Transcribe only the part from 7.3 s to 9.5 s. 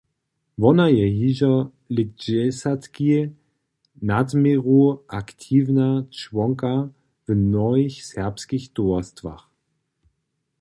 mnohich serbskich towarstwach.